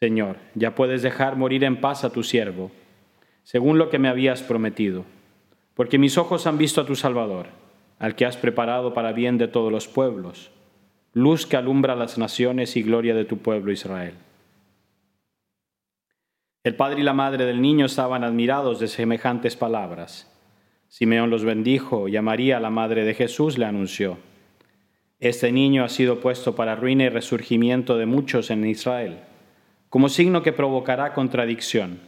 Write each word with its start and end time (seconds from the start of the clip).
Señor, 0.00 0.38
ya 0.54 0.74
puedes 0.74 1.02
dejar 1.02 1.36
morir 1.36 1.62
en 1.62 1.78
paz 1.78 2.04
a 2.04 2.10
tu 2.10 2.22
siervo, 2.22 2.70
según 3.42 3.76
lo 3.76 3.90
que 3.90 3.98
me 3.98 4.08
habías 4.08 4.42
prometido, 4.42 5.04
porque 5.74 5.98
mis 5.98 6.16
ojos 6.16 6.46
han 6.46 6.56
visto 6.56 6.80
a 6.80 6.86
tu 6.86 6.96
Salvador, 6.96 7.48
al 7.98 8.16
que 8.16 8.24
has 8.24 8.38
preparado 8.38 8.94
para 8.94 9.12
bien 9.12 9.36
de 9.36 9.46
todos 9.46 9.70
los 9.70 9.88
pueblos, 9.88 10.52
luz 11.12 11.46
que 11.46 11.58
alumbra 11.58 11.96
las 11.96 12.16
naciones 12.16 12.78
y 12.78 12.82
gloria 12.82 13.14
de 13.14 13.26
tu 13.26 13.38
pueblo 13.38 13.72
Israel. 13.72 14.14
El 16.64 16.76
padre 16.76 17.00
y 17.00 17.04
la 17.04 17.12
madre 17.12 17.44
del 17.44 17.60
niño 17.60 17.84
estaban 17.84 18.24
admirados 18.24 18.80
de 18.80 18.88
semejantes 18.88 19.54
palabras. 19.54 20.32
Simeón 20.88 21.28
los 21.28 21.44
bendijo 21.44 22.08
y 22.08 22.16
a 22.16 22.22
María, 22.22 22.58
la 22.58 22.70
madre 22.70 23.04
de 23.04 23.12
Jesús, 23.12 23.58
le 23.58 23.66
anunció, 23.66 24.16
Este 25.18 25.52
niño 25.52 25.84
ha 25.84 25.90
sido 25.90 26.20
puesto 26.20 26.54
para 26.54 26.74
ruina 26.74 27.04
y 27.04 27.08
resurgimiento 27.10 27.98
de 27.98 28.06
muchos 28.06 28.50
en 28.50 28.66
Israel, 28.66 29.18
como 29.90 30.08
signo 30.08 30.42
que 30.42 30.54
provocará 30.54 31.12
contradicción, 31.12 32.00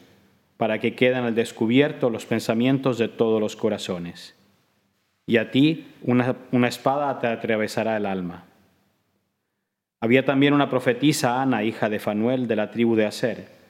para 0.57 0.79
que 0.79 0.95
queden 0.95 1.25
al 1.25 1.35
descubierto 1.35 2.09
los 2.09 2.25
pensamientos 2.25 2.97
de 2.97 3.09
todos 3.09 3.39
los 3.41 3.55
corazones. 3.55 4.35
Y 5.27 5.37
a 5.37 5.51
ti 5.51 5.89
una, 6.03 6.37
una 6.53 6.69
espada 6.69 7.19
te 7.19 7.27
atravesará 7.27 7.99
el 7.99 8.07
alma. 8.07 8.45
Había 10.01 10.25
también 10.25 10.55
una 10.55 10.71
profetisa, 10.71 11.43
Ana, 11.43 11.63
hija 11.63 11.91
de 11.91 11.99
Fanuel, 11.99 12.47
de 12.49 12.57
la 12.57 12.71
tribu 12.71 12.97
de 12.97 13.05
Aser 13.05 13.63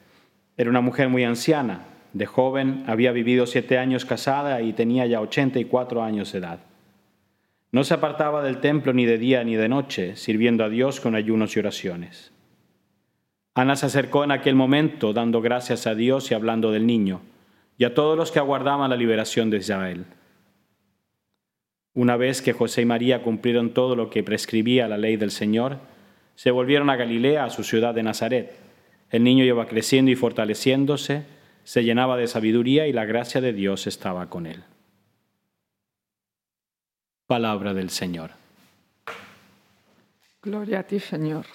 era 0.55 0.69
una 0.69 0.81
mujer 0.81 1.09
muy 1.09 1.23
anciana, 1.23 1.85
de 2.13 2.27
joven, 2.27 2.83
había 2.85 3.11
vivido 3.11 3.47
siete 3.47 3.79
años 3.79 4.05
casada 4.05 4.61
y 4.61 4.73
tenía 4.73 5.07
ya 5.07 5.19
ochenta 5.19 5.59
y 5.59 5.65
cuatro 5.65 6.03
años 6.03 6.31
de 6.31 6.39
edad. 6.39 6.59
No 7.71 7.83
se 7.83 7.95
apartaba 7.95 8.43
del 8.43 8.59
templo 8.59 8.93
ni 8.93 9.05
de 9.05 9.17
día 9.17 9.43
ni 9.43 9.55
de 9.55 9.67
noche, 9.67 10.15
sirviendo 10.15 10.63
a 10.63 10.69
Dios 10.69 10.99
con 10.99 11.15
ayunos 11.15 11.55
y 11.55 11.59
oraciones. 11.59 12.32
Ana 13.55 13.75
se 13.75 13.85
acercó 13.85 14.23
en 14.23 14.31
aquel 14.31 14.55
momento, 14.55 15.13
dando 15.13 15.41
gracias 15.41 15.85
a 15.87 15.95
Dios 15.95 16.31
y 16.31 16.33
hablando 16.33 16.71
del 16.71 16.87
niño, 16.87 17.21
y 17.77 17.85
a 17.85 17.93
todos 17.93 18.17
los 18.17 18.31
que 18.31 18.39
aguardaban 18.39 18.89
la 18.89 18.95
liberación 18.95 19.49
de 19.49 19.57
Israel. 19.57 20.05
Una 21.93 22.17
vez 22.17 22.41
que 22.41 22.53
José 22.53 22.81
y 22.81 22.85
María 22.85 23.21
cumplieron 23.21 23.73
todo 23.73 23.95
lo 23.95 24.09
que 24.09 24.23
prescribía 24.23 24.87
la 24.87 24.97
ley 24.97 25.17
del 25.17 25.31
Señor, 25.31 25.77
se 26.35 26.49
volvieron 26.49 26.89
a 26.89 26.95
Galilea, 26.95 27.45
a 27.45 27.49
su 27.51 27.63
ciudad 27.63 27.93
de 27.93 28.03
Nazaret 28.03 28.63
el 29.13 29.23
niño 29.23 29.45
iba 29.45 29.67
creciendo 29.67 30.09
y 30.09 30.15
fortaleciéndose, 30.15 31.23
se 31.63 31.83
llenaba 31.83 32.17
de 32.17 32.27
sabiduría 32.27 32.87
y 32.87 32.93
la 32.93 33.05
gracia 33.05 33.41
de 33.41 33.53
Dios 33.53 33.85
estaba 33.85 34.27
con 34.27 34.47
él. 34.47 34.63
Palabra 37.27 37.75
del 37.75 37.91
Señor. 37.91 38.31
Gloria 40.41 40.79
a 40.79 40.83
ti, 40.83 40.99
Señor. 40.99 41.45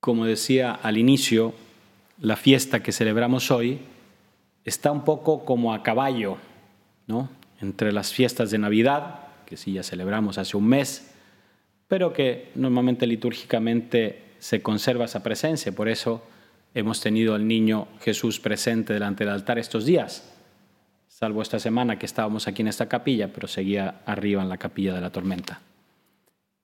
Como 0.00 0.24
decía 0.24 0.72
al 0.72 0.96
inicio, 0.96 1.54
la 2.20 2.36
fiesta 2.36 2.82
que 2.82 2.92
celebramos 2.92 3.50
hoy 3.50 3.80
está 4.64 4.90
un 4.92 5.04
poco 5.04 5.44
como 5.44 5.74
a 5.74 5.82
caballo, 5.82 6.38
¿no? 7.06 7.28
Entre 7.60 7.92
las 7.92 8.12
fiestas 8.12 8.50
de 8.50 8.58
Navidad, 8.58 9.20
que 9.46 9.56
sí 9.56 9.72
ya 9.72 9.82
celebramos 9.82 10.38
hace 10.38 10.56
un 10.56 10.66
mes, 10.66 11.12
pero 11.88 12.12
que 12.12 12.50
normalmente 12.54 13.06
litúrgicamente 13.06 14.22
se 14.38 14.62
conserva 14.62 15.04
esa 15.04 15.22
presencia. 15.22 15.72
Por 15.72 15.88
eso 15.88 16.22
hemos 16.74 17.00
tenido 17.00 17.34
al 17.34 17.46
niño 17.46 17.88
Jesús 18.00 18.40
presente 18.40 18.94
delante 18.94 19.24
del 19.24 19.34
altar 19.34 19.58
estos 19.58 19.84
días, 19.84 20.32
salvo 21.08 21.42
esta 21.42 21.58
semana 21.58 21.98
que 21.98 22.06
estábamos 22.06 22.48
aquí 22.48 22.62
en 22.62 22.68
esta 22.68 22.88
capilla, 22.88 23.28
pero 23.32 23.48
seguía 23.48 24.00
arriba 24.06 24.42
en 24.42 24.48
la 24.48 24.56
capilla 24.56 24.94
de 24.94 25.00
la 25.00 25.10
tormenta. 25.10 25.60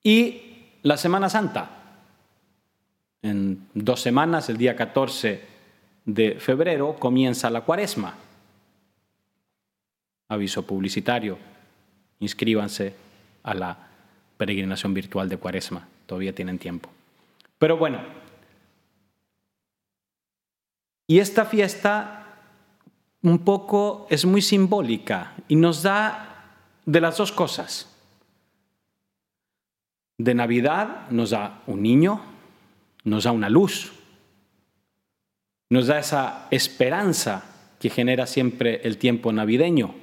Y 0.02 0.42
la 0.82 0.96
Semana 0.96 1.28
Santa. 1.28 1.85
En 3.26 3.66
dos 3.74 4.02
semanas, 4.02 4.48
el 4.50 4.56
día 4.56 4.76
14 4.76 5.42
de 6.04 6.38
febrero, 6.38 6.94
comienza 6.96 7.50
la 7.50 7.62
cuaresma. 7.62 8.14
Aviso 10.28 10.64
publicitario. 10.64 11.36
Inscríbanse 12.20 12.94
a 13.42 13.52
la 13.52 13.76
peregrinación 14.36 14.94
virtual 14.94 15.28
de 15.28 15.38
Cuaresma. 15.38 15.88
Todavía 16.06 16.32
tienen 16.32 16.60
tiempo. 16.60 16.88
Pero 17.58 17.76
bueno, 17.76 17.98
y 21.08 21.18
esta 21.18 21.46
fiesta 21.46 22.26
un 23.22 23.40
poco 23.40 24.06
es 24.08 24.24
muy 24.24 24.40
simbólica 24.40 25.34
y 25.48 25.56
nos 25.56 25.82
da 25.82 26.52
de 26.84 27.00
las 27.00 27.16
dos 27.16 27.32
cosas. 27.32 27.92
De 30.16 30.32
Navidad 30.32 31.10
nos 31.10 31.30
da 31.30 31.62
un 31.66 31.82
niño, 31.82 32.35
nos 33.06 33.24
da 33.24 33.32
una 33.32 33.48
luz, 33.48 33.92
nos 35.70 35.86
da 35.86 35.98
esa 35.98 36.48
esperanza 36.50 37.44
que 37.78 37.88
genera 37.88 38.26
siempre 38.26 38.80
el 38.82 38.98
tiempo 38.98 39.32
navideño, 39.32 39.94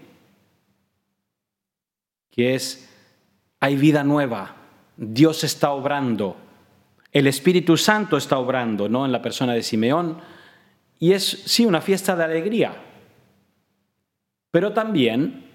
que 2.32 2.56
es 2.56 2.90
hay 3.60 3.76
vida 3.76 4.04
nueva. 4.04 4.56
Dios 4.98 5.44
está 5.44 5.72
obrando. 5.72 6.36
El 7.12 7.28
Espíritu 7.28 7.78
Santo 7.78 8.18
está 8.18 8.38
obrando, 8.38 8.90
¿no? 8.90 9.06
En 9.06 9.12
la 9.12 9.22
persona 9.22 9.54
de 9.54 9.64
Simeón. 9.64 10.18
Y 11.00 11.14
es, 11.14 11.44
sí, 11.46 11.66
una 11.66 11.80
fiesta 11.80 12.16
de 12.16 12.24
alegría. 12.24 12.76
Pero 14.52 14.74
también 14.74 15.46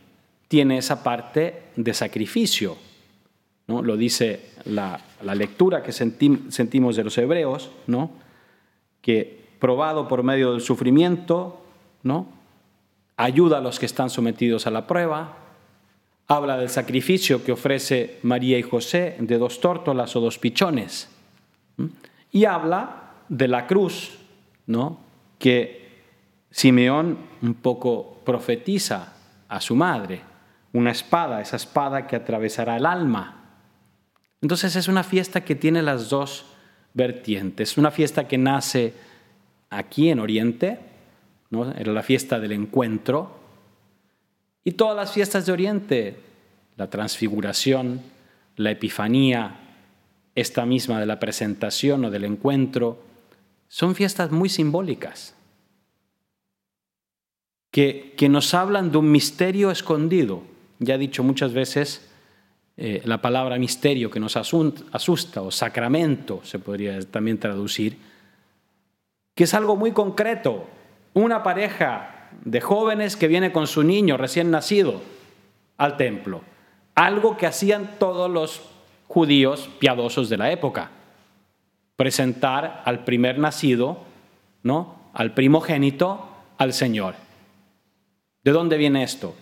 tiene 0.49 0.79
esa 0.79 1.03
parte 1.03 1.65
de 1.77 1.93
sacrificio. 1.93 2.79
¿No? 3.69 3.83
Lo 3.83 3.97
dice 3.97 4.51
la, 4.65 5.01
lectura 5.35 5.83
que 5.83 5.93
sentimos 5.93 6.97
de 6.97 7.05
los 7.05 7.17
hebreos, 7.19 7.71
¿no? 7.87 8.11
que 9.01 9.47
probado 9.61 10.09
por 10.09 10.23
medio 10.23 10.53
del 10.53 10.61
sufrimiento, 10.61 11.61
¿no? 12.03 12.27
ayuda 13.17 13.59
a 13.59 13.61
los 13.61 13.79
que 13.79 13.87
están 13.87 14.11
sometidos 14.11 14.67
a 14.67 14.71
la 14.71 14.87
prueba, 14.87 15.37
habla 16.27 16.59
del 16.59 16.69
sacrificio 16.69 17.45
que 17.45 17.53
ofrece 17.53 18.19
María 18.23 18.59
y 18.59 18.63
José 18.63 19.17
de 19.19 19.39
dos 19.39 19.61
tórtolas 19.61 20.15
o 20.17 20.21
dos 20.21 20.39
pichones. 20.39 21.11
Y 22.33 22.45
habla 22.45 23.13
de 23.29 23.49
la 23.49 23.67
cruz, 23.67 24.19
¿no? 24.67 24.99
que 25.39 25.89
Simeón 26.51 27.19
un 27.43 27.55
poco 27.55 28.21
profetiza 28.25 29.15
a 29.49 29.61
su 29.61 29.75
madre, 29.75 30.21
una 30.73 30.91
espada, 30.91 31.41
esa 31.41 31.57
espada 31.57 32.07
que 32.07 32.17
atravesará 32.17 32.77
el 32.77 32.87
alma. 32.87 33.38
Entonces 34.41 34.77
es 34.77 34.89
una 34.89 35.03
fiesta 35.03 35.45
que 35.45 35.55
tiene 35.55 35.83
las 35.83 36.09
dos 36.09 36.47
vertientes, 36.95 37.77
una 37.77 37.91
fiesta 37.91 38.29
que 38.29 38.39
nace 38.39 38.95
aquí 39.71 40.11
en 40.11 40.21
Oriente, 40.21 40.79
¿no? 41.51 41.73
era 41.73 41.93
la 41.93 42.03
fiesta 42.03 42.39
del 42.39 42.53
encuentro, 42.53 43.39
y 44.65 44.73
todas 44.73 44.97
las 44.97 45.13
fiestas 45.13 45.47
de 45.47 45.53
Oriente, 45.53 46.17
la 46.77 46.91
transfiguración, 46.91 48.03
la 48.57 48.71
epifanía, 48.71 49.61
esta 50.35 50.67
misma 50.67 51.01
de 51.01 51.07
la 51.07 51.19
presentación 51.19 52.05
o 52.05 52.11
del 52.11 52.25
encuentro, 52.25 53.03
son 53.69 53.95
fiestas 53.95 54.31
muy 54.31 54.49
simbólicas, 54.49 55.35
que, 57.71 58.15
que 58.17 58.29
nos 58.29 58.55
hablan 58.55 58.93
de 58.93 58.99
un 58.99 59.11
misterio 59.11 59.71
escondido. 59.71 60.43
Ya 60.79 60.95
he 60.95 60.99
dicho 60.99 61.23
muchas 61.23 61.53
veces 61.53 62.08
eh, 62.81 63.03
la 63.05 63.21
palabra 63.21 63.59
misterio 63.59 64.09
que 64.09 64.21
nos 64.21 64.37
asusta 64.37 65.43
o 65.43 65.51
sacramento, 65.51 66.41
se 66.45 66.61
podría 66.61 67.01
también 67.01 67.37
traducir, 67.39 67.99
que 69.35 69.43
es 69.45 69.53
algo 69.55 69.75
muy 69.75 69.91
concreto. 69.91 70.65
Una 71.13 71.43
pareja 71.43 72.31
de 72.45 72.61
jóvenes 72.61 73.17
que 73.17 73.27
viene 73.27 73.51
con 73.51 73.67
su 73.67 73.83
niño 73.83 74.17
recién 74.17 74.53
nacido 74.53 75.03
al 75.77 75.97
templo. 75.97 76.43
Algo 76.95 77.37
que 77.37 77.47
hacían 77.47 77.97
todos 77.99 78.31
los 78.31 78.63
judíos 79.09 79.69
piadosos 79.81 80.29
de 80.29 80.37
la 80.37 80.53
época. 80.53 80.93
Presentar 81.97 82.83
al 82.85 83.03
primer 83.03 83.41
nacido, 83.41 84.05
¿no? 84.63 85.11
Al 85.15 85.35
primogénito 85.35 86.29
al 86.59 86.73
Señor. 86.73 87.17
¿De 88.45 88.53
dónde 88.53 88.77
viene 88.77 89.03
esto? 89.03 89.35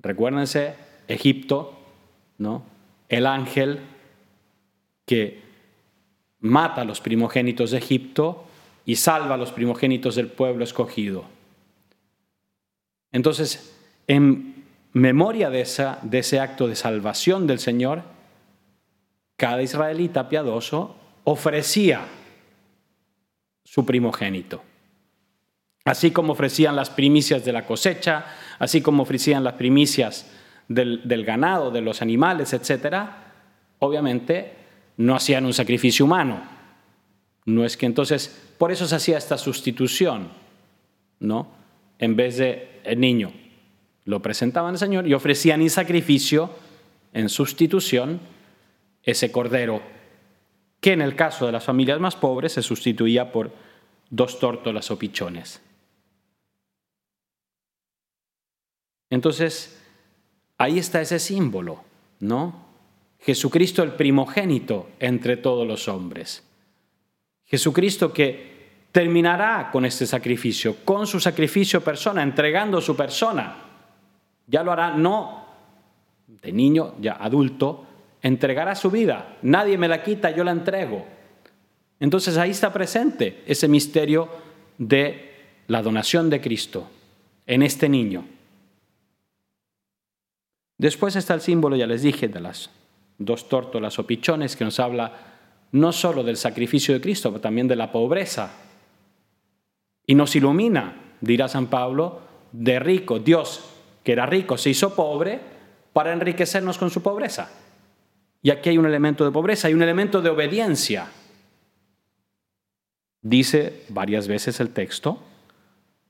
Recuérdense, 0.00 0.74
Egipto, 1.06 1.75
¿no? 2.38 2.62
El 3.08 3.26
ángel 3.26 3.80
que 5.04 5.42
mata 6.40 6.82
a 6.82 6.84
los 6.84 7.00
primogénitos 7.00 7.70
de 7.70 7.78
Egipto 7.78 8.44
y 8.84 8.96
salva 8.96 9.34
a 9.34 9.38
los 9.38 9.52
primogénitos 9.52 10.14
del 10.14 10.28
pueblo 10.28 10.64
escogido. 10.64 11.24
Entonces, 13.12 13.74
en 14.06 14.64
memoria 14.92 15.50
de, 15.50 15.60
esa, 15.60 15.98
de 16.02 16.18
ese 16.18 16.40
acto 16.40 16.68
de 16.68 16.76
salvación 16.76 17.46
del 17.46 17.58
Señor, 17.58 18.02
cada 19.36 19.62
israelita 19.62 20.28
piadoso 20.28 20.96
ofrecía 21.24 22.06
su 23.64 23.84
primogénito. 23.84 24.62
Así 25.84 26.10
como 26.10 26.32
ofrecían 26.32 26.76
las 26.76 26.90
primicias 26.90 27.44
de 27.44 27.52
la 27.52 27.66
cosecha, 27.66 28.26
así 28.58 28.80
como 28.80 29.02
ofrecían 29.02 29.44
las 29.44 29.54
primicias 29.54 30.26
del, 30.68 31.24
ganado, 31.24 31.70
de 31.70 31.80
los 31.80 32.02
animales, 32.02 32.52
etc., 32.52 33.08
obviamente 33.78 34.52
no 34.96 35.14
hacían 35.14 35.44
un 35.44 35.52
sacrificio 35.52 36.04
humano. 36.04 36.42
No 37.44 37.64
es 37.64 37.76
que 37.76 37.86
entonces, 37.86 38.54
por 38.58 38.72
eso 38.72 38.86
se 38.86 38.96
hacía 38.96 39.18
esta 39.18 39.38
sustitución, 39.38 40.28
¿no? 41.20 41.48
En 41.98 42.16
vez 42.16 42.38
de 42.38 42.80
el 42.84 43.00
niño, 43.00 43.32
lo 44.04 44.20
presentaban 44.20 44.74
al 44.74 44.78
Señor 44.78 45.06
y 45.06 45.14
ofrecían 45.14 45.62
en 45.62 45.70
sacrificio, 45.70 46.50
en 47.12 47.28
sustitución, 47.28 48.20
ese 49.02 49.30
cordero, 49.30 49.80
que 50.80 50.92
en 50.92 51.02
el 51.02 51.14
caso 51.14 51.46
de 51.46 51.52
las 51.52 51.64
familias 51.64 52.00
más 52.00 52.16
pobres 52.16 52.52
se 52.52 52.62
sustituía 52.62 53.32
por 53.32 53.52
dos 54.10 54.38
tórtolas 54.38 54.90
o 54.90 54.98
pichones. 54.98 55.60
Entonces, 59.10 59.80
ahí 60.58 60.78
está 60.78 61.00
ese 61.00 61.18
símbolo, 61.18 61.82
¿no? 62.20 62.66
Jesucristo 63.20 63.82
el 63.82 63.92
primogénito 63.92 64.90
entre 65.00 65.36
todos 65.36 65.66
los 65.66 65.88
hombres. 65.88 66.44
Jesucristo 67.46 68.12
que 68.12 68.56
terminará 68.92 69.70
con 69.70 69.84
este 69.84 70.06
sacrificio, 70.06 70.76
con 70.84 71.06
su 71.06 71.20
sacrificio 71.20 71.82
persona, 71.82 72.22
entregando 72.22 72.80
su 72.80 72.96
persona. 72.96 73.56
Ya 74.46 74.62
lo 74.62 74.72
hará 74.72 74.90
no 74.92 75.46
de 76.26 76.52
niño, 76.52 76.94
ya 77.00 77.12
adulto, 77.12 77.86
entregará 78.22 78.74
su 78.74 78.90
vida. 78.90 79.36
Nadie 79.42 79.78
me 79.78 79.88
la 79.88 80.02
quita, 80.02 80.30
yo 80.30 80.44
la 80.44 80.52
entrego. 80.52 81.06
Entonces 82.00 82.36
ahí 82.36 82.50
está 82.50 82.72
presente 82.72 83.42
ese 83.46 83.68
misterio 83.68 84.28
de 84.78 85.32
la 85.68 85.82
donación 85.82 86.30
de 86.30 86.40
Cristo 86.40 86.88
en 87.46 87.62
este 87.62 87.88
niño. 87.88 88.24
Después 90.78 91.16
está 91.16 91.34
el 91.34 91.40
símbolo, 91.40 91.76
ya 91.76 91.86
les 91.86 92.02
dije, 92.02 92.28
de 92.28 92.40
las 92.40 92.70
dos 93.18 93.48
tórtolas 93.48 93.98
o 93.98 94.06
pichones 94.06 94.56
que 94.56 94.64
nos 94.64 94.78
habla 94.78 95.12
no 95.72 95.92
solo 95.92 96.22
del 96.22 96.36
sacrificio 96.36 96.94
de 96.94 97.00
Cristo, 97.00 97.30
pero 97.30 97.40
también 97.40 97.68
de 97.68 97.76
la 97.76 97.90
pobreza. 97.90 98.52
Y 100.06 100.14
nos 100.14 100.36
ilumina, 100.36 101.14
dirá 101.20 101.48
San 101.48 101.66
Pablo, 101.66 102.20
de 102.52 102.78
rico. 102.78 103.18
Dios, 103.18 103.64
que 104.04 104.12
era 104.12 104.26
rico, 104.26 104.56
se 104.56 104.70
hizo 104.70 104.94
pobre 104.94 105.40
para 105.92 106.12
enriquecernos 106.12 106.78
con 106.78 106.90
su 106.90 107.02
pobreza. 107.02 107.50
Y 108.42 108.50
aquí 108.50 108.68
hay 108.68 108.78
un 108.78 108.86
elemento 108.86 109.24
de 109.24 109.32
pobreza, 109.32 109.68
hay 109.68 109.74
un 109.74 109.82
elemento 109.82 110.22
de 110.22 110.30
obediencia. 110.30 111.08
Dice 113.22 113.82
varias 113.88 114.28
veces 114.28 114.60
el 114.60 114.70
texto, 114.70 115.20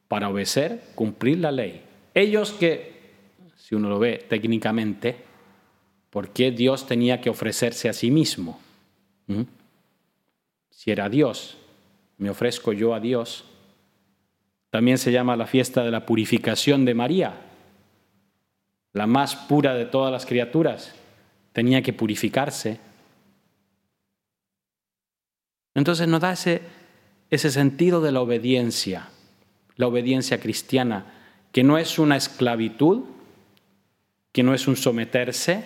para 0.08 0.28
obedecer, 0.28 0.82
cumplir 0.94 1.38
la 1.38 1.50
ley. 1.50 1.82
Ellos 2.14 2.52
que 2.52 2.95
si 3.66 3.74
uno 3.74 3.88
lo 3.88 3.98
ve 3.98 4.24
técnicamente, 4.28 5.16
por 6.10 6.28
qué 6.28 6.52
Dios 6.52 6.86
tenía 6.86 7.20
que 7.20 7.30
ofrecerse 7.30 7.88
a 7.88 7.92
sí 7.92 8.12
mismo. 8.12 8.60
¿Mm? 9.26 9.42
Si 10.70 10.92
era 10.92 11.08
Dios, 11.08 11.58
me 12.16 12.30
ofrezco 12.30 12.72
yo 12.72 12.94
a 12.94 13.00
Dios. 13.00 13.44
También 14.70 14.98
se 14.98 15.10
llama 15.10 15.34
la 15.34 15.48
fiesta 15.48 15.82
de 15.82 15.90
la 15.90 16.06
purificación 16.06 16.84
de 16.84 16.94
María, 16.94 17.40
la 18.92 19.08
más 19.08 19.34
pura 19.34 19.74
de 19.74 19.86
todas 19.86 20.12
las 20.12 20.26
criaturas. 20.26 20.94
Tenía 21.52 21.82
que 21.82 21.92
purificarse. 21.92 22.78
Entonces 25.74 26.06
nos 26.06 26.20
da 26.20 26.34
ese, 26.34 26.62
ese 27.30 27.50
sentido 27.50 28.00
de 28.00 28.12
la 28.12 28.20
obediencia, 28.20 29.08
la 29.74 29.88
obediencia 29.88 30.38
cristiana, 30.38 31.14
que 31.50 31.64
no 31.64 31.78
es 31.78 31.98
una 31.98 32.16
esclavitud, 32.16 33.15
que 34.36 34.42
no 34.42 34.52
es 34.52 34.68
un 34.68 34.76
someterse, 34.76 35.64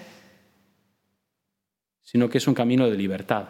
sino 2.02 2.28
que 2.28 2.38
es 2.38 2.46
un 2.46 2.54
camino 2.54 2.88
de 2.88 2.96
libertad. 2.96 3.48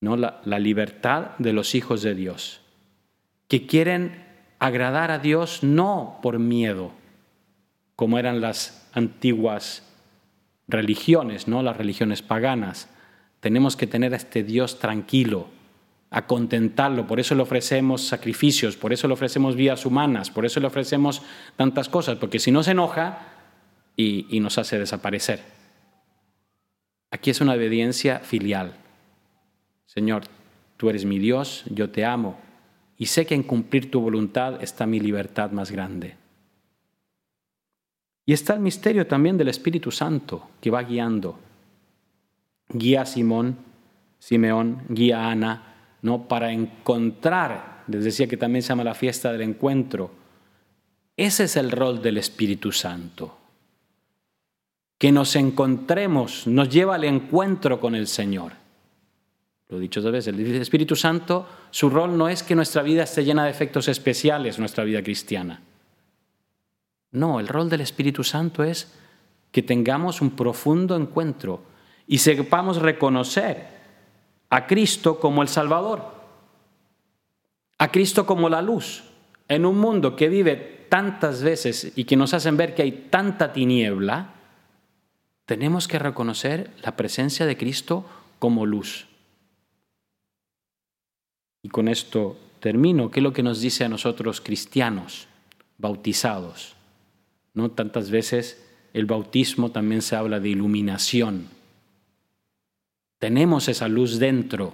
¿No? 0.00 0.16
La, 0.16 0.40
la 0.46 0.58
libertad 0.58 1.36
de 1.36 1.52
los 1.52 1.74
hijos 1.74 2.00
de 2.00 2.14
Dios, 2.14 2.62
que 3.48 3.66
quieren 3.66 4.24
agradar 4.58 5.10
a 5.10 5.18
Dios 5.18 5.62
no 5.62 6.20
por 6.22 6.38
miedo, 6.38 6.92
como 7.96 8.18
eran 8.18 8.40
las 8.40 8.88
antiguas 8.94 9.86
religiones, 10.68 11.48
¿no? 11.48 11.62
las 11.62 11.76
religiones 11.76 12.22
paganas. 12.22 12.88
Tenemos 13.40 13.76
que 13.76 13.86
tener 13.86 14.14
a 14.14 14.16
este 14.16 14.42
Dios 14.42 14.78
tranquilo, 14.78 15.48
a 16.12 16.26
contentarlo. 16.26 17.06
Por 17.06 17.18
eso 17.18 17.34
le 17.34 17.42
ofrecemos 17.42 18.06
sacrificios, 18.06 18.76
por 18.76 18.92
eso 18.92 19.08
le 19.08 19.14
ofrecemos 19.14 19.56
vías 19.56 19.86
humanas, 19.86 20.30
por 20.30 20.44
eso 20.44 20.60
le 20.60 20.66
ofrecemos 20.66 21.22
tantas 21.56 21.88
cosas, 21.88 22.18
porque 22.18 22.38
si 22.38 22.52
no 22.52 22.62
se 22.62 22.72
enoja 22.72 23.28
y, 23.96 24.38
nos 24.40 24.58
hace 24.58 24.78
desaparecer. 24.78 25.40
Aquí 27.10 27.30
es 27.30 27.40
una 27.40 27.54
obediencia 27.54 28.20
filial. 28.20 28.74
Señor, 29.86 30.24
tú 30.76 30.90
eres 30.90 31.04
mi 31.04 31.18
Dios, 31.18 31.64
yo 31.70 31.90
te 31.90 32.04
amo 32.04 32.38
y 32.98 33.06
sé 33.06 33.26
que 33.26 33.34
en 33.34 33.42
cumplir 33.42 33.90
tu 33.90 34.00
voluntad 34.00 34.62
está 34.62 34.86
mi 34.86 35.00
libertad 35.00 35.50
más 35.50 35.70
grande. 35.70 36.16
Y 38.26 38.32
está 38.34 38.54
el 38.54 38.60
misterio 38.60 39.06
también 39.06 39.36
del 39.36 39.48
Espíritu 39.48 39.90
Santo 39.90 40.48
que 40.60 40.70
va 40.70 40.82
guiando. 40.82 41.38
Guía 42.68 43.02
a 43.02 43.06
Simón, 43.06 43.56
Simeón, 44.18 44.82
guía 44.88 45.20
a 45.20 45.30
Ana, 45.32 45.71
¿no? 46.02 46.28
para 46.28 46.52
encontrar, 46.52 47.84
les 47.88 48.04
decía 48.04 48.26
que 48.26 48.36
también 48.36 48.62
se 48.62 48.68
llama 48.68 48.84
la 48.84 48.94
fiesta 48.94 49.32
del 49.32 49.42
encuentro, 49.42 50.10
ese 51.16 51.44
es 51.44 51.56
el 51.56 51.70
rol 51.70 52.02
del 52.02 52.18
Espíritu 52.18 52.72
Santo. 52.72 53.38
Que 54.98 55.12
nos 55.12 55.36
encontremos, 55.36 56.46
nos 56.46 56.68
lleva 56.68 56.94
al 56.94 57.04
encuentro 57.04 57.80
con 57.80 57.94
el 57.94 58.06
Señor. 58.06 58.52
Lo 59.68 59.78
he 59.78 59.80
dicho 59.80 60.00
dos 60.00 60.12
veces, 60.12 60.34
el 60.34 60.54
Espíritu 60.56 60.96
Santo, 60.96 61.48
su 61.70 61.88
rol 61.90 62.16
no 62.16 62.28
es 62.28 62.42
que 62.42 62.54
nuestra 62.54 62.82
vida 62.82 63.04
esté 63.04 63.24
llena 63.24 63.44
de 63.44 63.50
efectos 63.50 63.88
especiales, 63.88 64.58
nuestra 64.58 64.84
vida 64.84 65.02
cristiana. 65.02 65.62
No, 67.12 67.40
el 67.40 67.48
rol 67.48 67.68
del 67.68 67.80
Espíritu 67.80 68.24
Santo 68.24 68.64
es 68.64 68.92
que 69.50 69.62
tengamos 69.62 70.20
un 70.20 70.30
profundo 70.30 70.96
encuentro 70.96 71.62
y 72.06 72.18
sepamos 72.18 72.78
reconocer 72.78 73.81
a 74.52 74.66
Cristo 74.66 75.18
como 75.18 75.40
el 75.40 75.48
Salvador, 75.48 76.04
a 77.78 77.90
Cristo 77.90 78.26
como 78.26 78.50
la 78.50 78.60
luz, 78.60 79.02
en 79.48 79.64
un 79.64 79.78
mundo 79.78 80.14
que 80.14 80.28
vive 80.28 80.86
tantas 80.90 81.42
veces 81.42 81.90
y 81.96 82.04
que 82.04 82.16
nos 82.16 82.34
hacen 82.34 82.58
ver 82.58 82.74
que 82.74 82.82
hay 82.82 83.08
tanta 83.10 83.54
tiniebla, 83.54 84.34
tenemos 85.46 85.88
que 85.88 85.98
reconocer 85.98 86.70
la 86.82 86.96
presencia 86.96 87.46
de 87.46 87.56
Cristo 87.56 88.04
como 88.38 88.66
luz. 88.66 89.06
Y 91.62 91.70
con 91.70 91.88
esto 91.88 92.36
termino. 92.60 93.10
¿Qué 93.10 93.20
es 93.20 93.24
lo 93.24 93.32
que 93.32 93.42
nos 93.42 93.62
dice 93.62 93.86
a 93.86 93.88
nosotros 93.88 94.42
cristianos, 94.42 95.28
bautizados? 95.78 96.76
¿No? 97.54 97.70
Tantas 97.70 98.10
veces 98.10 98.62
el 98.92 99.06
bautismo 99.06 99.70
también 99.70 100.02
se 100.02 100.14
habla 100.14 100.40
de 100.40 100.50
iluminación 100.50 101.61
tenemos 103.22 103.68
esa 103.68 103.86
luz 103.86 104.18
dentro. 104.18 104.72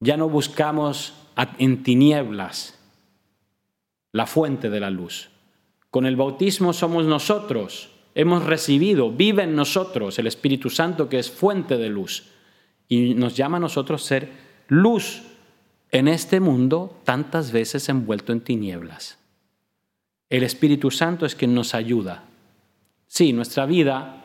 Ya 0.00 0.16
no 0.16 0.28
buscamos 0.28 1.14
en 1.58 1.84
tinieblas 1.84 2.76
la 4.10 4.26
fuente 4.26 4.70
de 4.70 4.80
la 4.80 4.90
luz. 4.90 5.28
Con 5.92 6.04
el 6.04 6.16
bautismo 6.16 6.72
somos 6.72 7.06
nosotros. 7.06 7.90
Hemos 8.16 8.44
recibido, 8.44 9.12
vive 9.12 9.44
en 9.44 9.54
nosotros 9.54 10.18
el 10.18 10.26
Espíritu 10.26 10.68
Santo 10.68 11.08
que 11.08 11.20
es 11.20 11.30
fuente 11.30 11.78
de 11.78 11.90
luz. 11.90 12.24
y 12.88 13.14
nos 13.14 13.36
llama 13.36 13.58
a 13.58 13.60
nosotros 13.60 14.02
ser 14.02 14.32
luz 14.66 15.22
en 15.92 16.08
este 16.08 16.40
mundo 16.40 17.00
tantas 17.04 17.52
veces 17.52 17.88
envuelto 17.88 18.32
en 18.32 18.40
tinieblas. 18.40 19.16
El 20.28 20.42
Espíritu 20.42 20.90
Santo 20.90 21.24
es 21.24 21.36
quien 21.36 21.54
nos 21.54 21.72
ayuda. 21.72 22.24
Sí, 23.06 23.32
nuestra 23.32 23.64
vida 23.64 24.23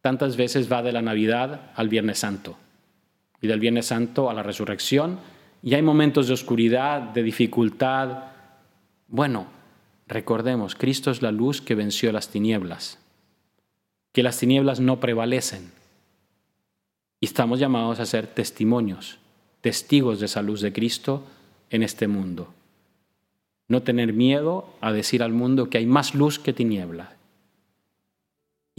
tantas 0.00 0.36
veces 0.36 0.70
va 0.70 0.82
de 0.82 0.92
la 0.92 1.02
Navidad 1.02 1.70
al 1.74 1.88
Viernes 1.88 2.18
Santo 2.18 2.56
y 3.40 3.46
del 3.46 3.60
Viernes 3.60 3.86
Santo 3.86 4.30
a 4.30 4.34
la 4.34 4.42
resurrección 4.42 5.18
y 5.62 5.74
hay 5.74 5.82
momentos 5.82 6.26
de 6.28 6.34
oscuridad, 6.34 7.00
de 7.00 7.22
dificultad. 7.22 8.24
Bueno, 9.08 9.46
recordemos, 10.06 10.74
Cristo 10.74 11.10
es 11.10 11.22
la 11.22 11.32
luz 11.32 11.60
que 11.60 11.74
venció 11.74 12.12
las 12.12 12.28
tinieblas, 12.28 12.98
que 14.12 14.22
las 14.22 14.38
tinieblas 14.38 14.80
no 14.80 15.00
prevalecen. 15.00 15.72
Y 17.20 17.26
estamos 17.26 17.60
llamados 17.60 18.00
a 18.00 18.06
ser 18.06 18.26
testimonios, 18.26 19.18
testigos 19.60 20.20
de 20.20 20.26
esa 20.26 20.40
luz 20.40 20.62
de 20.62 20.72
Cristo 20.72 21.24
en 21.68 21.82
este 21.82 22.08
mundo. 22.08 22.54
No 23.68 23.82
tener 23.82 24.14
miedo 24.14 24.74
a 24.80 24.92
decir 24.92 25.22
al 25.22 25.32
mundo 25.32 25.68
que 25.68 25.78
hay 25.78 25.86
más 25.86 26.14
luz 26.14 26.38
que 26.38 26.54
tiniebla. 26.54 27.19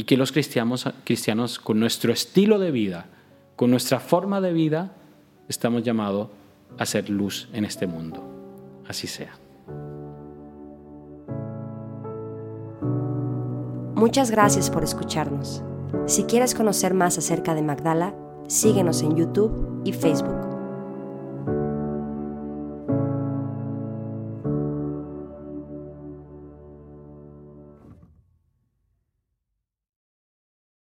Y 0.01 0.03
que 0.03 0.17
los 0.17 0.31
cristianos, 0.31 0.89
cristianos 1.03 1.60
con 1.60 1.79
nuestro 1.79 2.12
estilo 2.12 2.58
de 2.58 2.72
vida, 2.72 3.05
con 3.55 3.70
nuestra 3.70 4.00
forma 4.00 4.41
de 4.41 4.51
vida, 4.51 4.96
estamos 5.48 5.84
llamados 5.84 6.29
a 6.79 6.88
ser 6.88 7.08
luz 7.08 7.50
en 7.53 7.65
este 7.65 7.86
mundo. 7.86 8.24
Así 8.88 9.05
sea. 9.05 9.36
Muchas 13.93 14.31
gracias 14.31 14.72
por 14.72 14.84
escucharnos. 14.84 15.62
Si 16.08 16.24
quieres 16.24 16.55
conocer 16.55 16.96
más 16.96 17.20
acerca 17.20 17.53
de 17.53 17.62
Magdala, 17.62 18.15
síguenos 18.48 19.03
en 19.03 19.15
YouTube 19.15 19.84
y 19.86 19.93
Facebook. 19.93 20.50